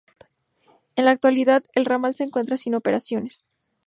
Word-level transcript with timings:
En 0.95 1.05
la 1.05 1.11
actualidad, 1.11 1.63
el 1.75 1.85
ramal 1.85 2.15
se 2.15 2.23
encuentra 2.23 2.57
sin 2.57 2.73
operaciones. 2.73 3.45